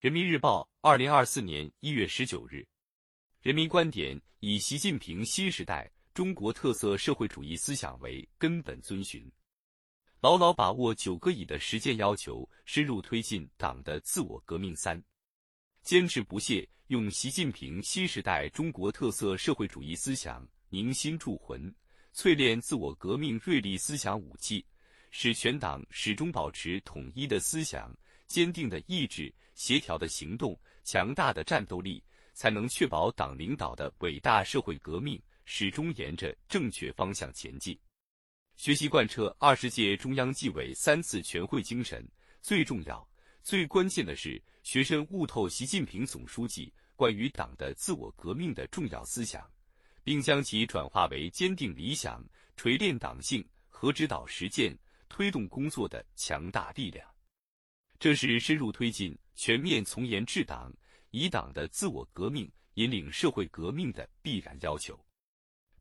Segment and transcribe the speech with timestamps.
[0.00, 2.66] 人民日报，二零二四年一月十九日，
[3.42, 9.30] 人民观点以习近平新时代中国特色社会主义思想为根本遵循，
[10.22, 14.98] 牢牢把握九个以的实践要求，深入推进党的自我革命三，
[15.82, 21.70] 坚持不懈用习近平新时代中国特色社会主义思想凝心铸魂，
[22.14, 24.64] 淬炼自我革命锐利思想武器，
[25.10, 27.94] 使全党始终保持统一的思想。
[28.30, 32.00] 坚定的意志、协调的行动、强大的战斗力，
[32.32, 37.76] 才能确保党领导的伟大社会革命始终沿着正确方向前进。
[38.54, 42.08] 学习贯彻二十届中央纪委三次全会精神，
[42.40, 43.04] 最重要、
[43.42, 49.44] 最关键的是，学生悟透习近平总书记关于党的自我革命的重要思想，
[50.04, 52.24] 并将其转化为坚定理想、
[52.56, 54.72] 锤炼党性和指导实践、
[55.08, 57.09] 推动工作的强大力量。
[58.00, 60.72] 这是深入推进全面从严治党，
[61.10, 64.98] 以党的自我革命引领社会革命的必然要求。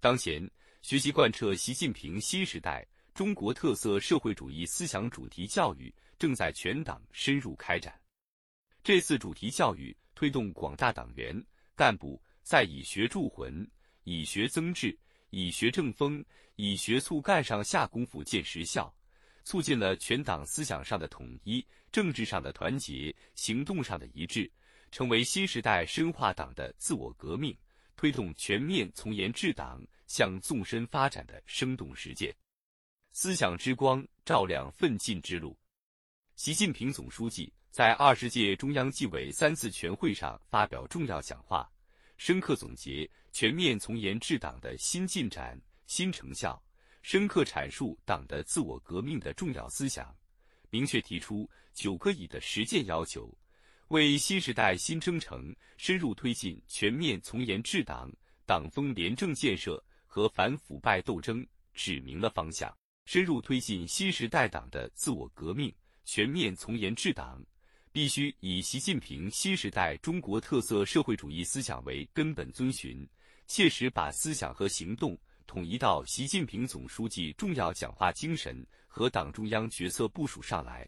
[0.00, 0.50] 当前，
[0.82, 2.84] 学习贯彻习近平新时代
[3.14, 7.96] 中国特色社会主义思想主题教育正在全党深入开展。
[8.82, 11.40] 这次主题教育推动广大党员
[11.76, 13.64] 干部在以学铸魂、
[14.02, 14.98] 以学增智、
[15.30, 16.24] 以学正风、
[16.56, 18.92] 以学促干上下功夫见实效。
[19.48, 24.52] 促进了全党思想上的统一、政治上的团结、行动上的一致，
[24.92, 27.56] 成为新时代深化党的自我革命、
[27.96, 32.30] 推动全面从严治党向纵深发展的生动实践。
[33.12, 35.58] 思想之光照亮奋进之路。
[36.36, 41.66] 习近平总书记在二十届中央纪委三次全会上发表重要讲话，
[42.18, 46.62] 深刻总结全面从严治党的新进展、新成效。
[47.10, 50.14] 深刻阐述党的自我革命的重要思想，
[50.68, 53.34] 明确提出九个以的实践要求，
[53.88, 58.12] 为新时代新征程深入推进全面从严治党、
[58.44, 61.42] 党风廉政建设和反腐败斗争
[61.72, 62.70] 指明了方向。
[63.06, 67.42] 深入推进新时代党的自我革命、全面从严治党，
[67.90, 73.08] 必须以习近平新时代中国特色社会主义思想为根本遵循，
[73.46, 75.18] 切实把思想和行动。
[75.48, 80.86] 统一到习近平总书记重要讲话精神和党中央决策部署上来，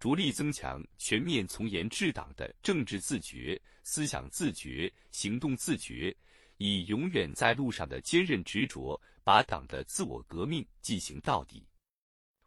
[0.00, 6.14] 着力增强全面从严治党的政治自觉、思想自觉、行动自觉，
[6.56, 11.64] 以永远在路上的坚韧执着，把党的自我革命进行到底。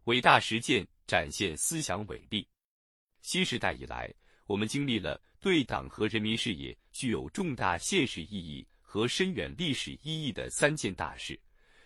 [0.04, 2.46] 伟大实践展现思想伟力。
[3.22, 4.14] 新时代以来，
[4.48, 11.40] 我们经历了对党和人民事业具有重大现实意义和深远历史意义的三件大事。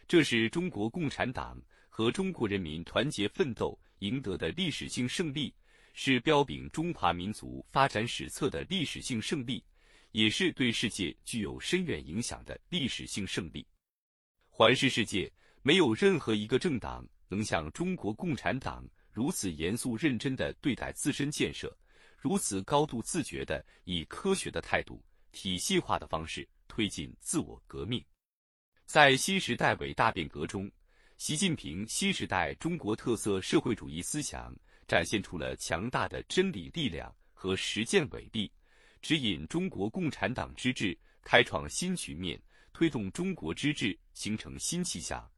[0.07, 5.53] 这是中国共产党和中国人民团结奋斗赢得的历史性胜利，
[5.93, 9.61] 是标炳中华民族发展史册的历史性胜利，
[10.13, 13.67] 也是对世界具有深远影响的历史性胜利。
[14.47, 15.29] 环视世界，
[15.61, 21.77] 没有任何一个政党能像中国共产党如此严肃认真地对待自身建设，
[22.17, 25.03] 如此高度自觉地以科学的态度、
[25.33, 28.01] 体系化的方式推进自我革命。
[28.87, 30.71] 在新时代伟大变革中，
[31.17, 34.55] 习近平新时代中国特色社会主义思想
[34.87, 38.49] 展现出了强大的真理力量和实践伟力，
[39.01, 45.29] 指引中国共产党之治开创新局面，推动中国之治形成新气象，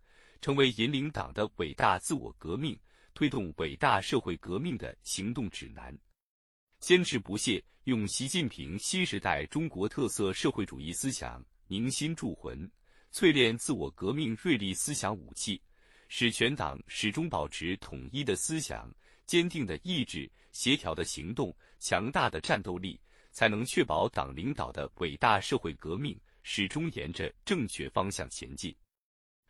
[0.42, 2.80] 成为引领党的伟大自我革命、
[3.16, 5.92] 推动伟大社会革命的行动指南。
[6.82, 12.70] 坚持不懈用习近平新时代中国特色社会主义思想凝心铸魂。
[13.14, 15.62] 淬炼自我革命锐利思想武器，
[16.08, 18.94] 使全党始终保持统一的思想、
[19.26, 23.00] 坚定的意志、协调的行动、强大的战斗力，
[23.32, 28.76] 才能确保党领导的伟大社会革命始终沿着正确方向前进。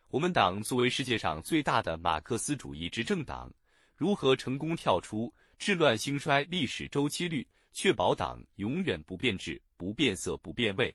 [0.08, 3.52] 我们党作为世界上最大的马克思主义执政党，
[3.94, 10.92] 如何成功跳出治乱兴衰历史周期率，确保党永远不变质、不变色、不变味？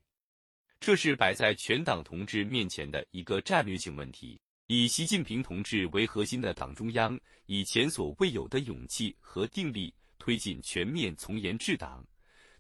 [0.80, 4.39] 这是摆在全党同志面前的一个战略性问题。
[4.68, 12.04] 以习近平同志为核心的党中央，以前所未有的勇气和定力，推进全面从严治党，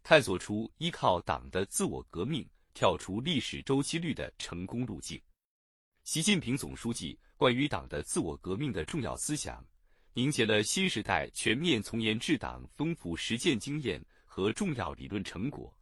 [0.03, 5.19] 探索出依靠党的自我革命跳出历史周期率的成功路径。
[6.03, 9.65] 习近平总书记关于党的自我革命的重要思想，
[10.13, 15.75] 凝结了新时代全面从严治党丰富实践经验和重要理论成果，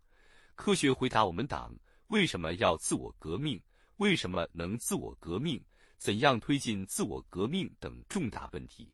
[0.56, 1.74] 科学回答我们党。
[2.14, 3.60] 为什么要自我革命？
[3.98, 5.60] 为什么能自我革命？
[5.98, 8.94] 怎样推进自我革命等重大问题？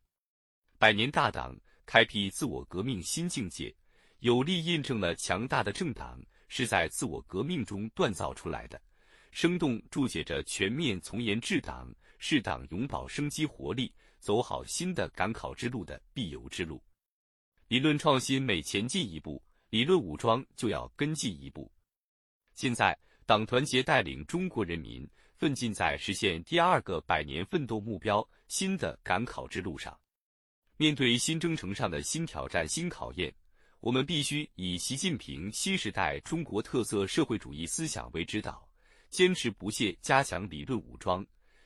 [0.78, 1.54] 百年大党
[1.86, 3.76] 开辟自我革命新境界，
[4.20, 8.82] 有力印证了强大的政党是在自我革命中锻造出来的，
[9.32, 16.82] 生动注解着全面从严治党是党永葆生机活力、走好新的赶考之路的必由之路。
[17.68, 21.70] 理论创新每前进一步，理论武装就要跟进一步。
[22.54, 22.98] 现在，
[23.30, 29.96] 党团结带领中国人民奋进在实现第二个百年奋斗目标新的赶考之路上。
[30.78, 33.32] 面对新征程上的新挑战、新考验。
[33.82, 38.68] 我们必须以习近平新时代中国特色社会主义思想为指导，
[39.12, 41.24] 坚持不懈加强理论武装，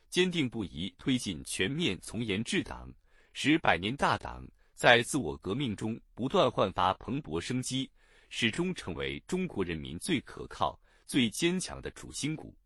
[0.10, 2.94] 坚定不移推进全面从严治党，
[3.32, 7.90] 使百年大党在自我革命中不断焕发蓬勃生机，
[8.28, 10.78] 始终成为中国人民最可靠、
[11.14, 12.58] 最坚强的主心骨。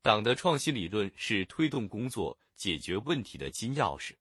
[0.00, 4.12] 党的创新理论是推动工作、解决问题的金钥匙。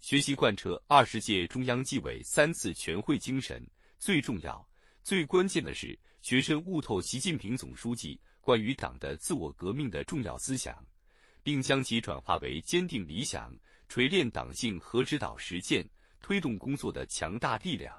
[0.00, 3.64] 学习贯彻二十届中央纪委三次全会精神，
[4.00, 4.68] 最重要、
[5.04, 10.84] 最关键的是学生悟透习近平总书记关于党的自我革命的重要思想，
[11.40, 13.56] 并将其转化为坚定理想、
[13.88, 15.88] 锤炼党性和指导实践、
[16.20, 17.96] 推动工作的强大力量，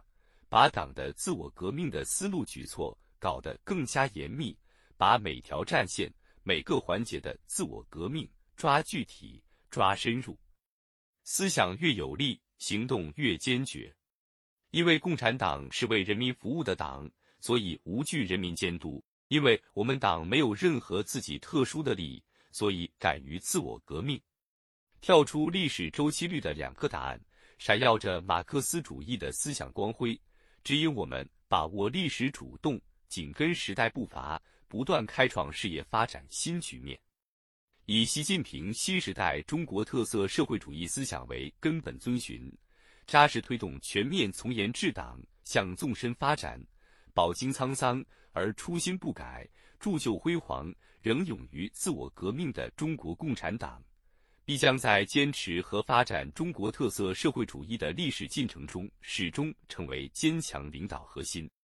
[0.50, 4.54] 把党的自我革命的思路举措搞得更加严密，
[5.04, 6.10] 把每条战线、
[6.44, 10.40] 每个环节的自我革命抓具体、抓深入。
[11.26, 13.94] 思想越有力，行动越坚决。
[14.72, 17.12] 因为共产党是为人民服务的党，
[17.42, 19.04] 所以无惧人民监督。
[19.28, 22.24] 因为我们党没有任何自己特殊的利益，
[22.54, 24.18] 所以敢于自我革命。
[25.02, 27.20] 跳出历史周期率的两个答案，
[27.58, 30.18] 闪耀着马克思主义的思想光辉，
[30.64, 32.80] 指引我们把握历史主动，
[33.10, 34.42] 紧跟时代步伐，
[34.74, 37.00] 不断开创事业发展新局面。
[37.86, 42.52] 以习近平新时代中国特色社会主义思想为根本遵循，
[43.06, 46.60] 扎实推动全面从严治党向纵深发展，
[47.14, 49.48] 饱经沧桑而初心不改，
[49.80, 50.74] 铸就辉煌
[51.04, 53.80] 仍勇于自我革命的中国共产党，
[54.44, 61.48] 必将在坚持和发展中国特色社会主义的历史进程中，始终成为坚强领导核心。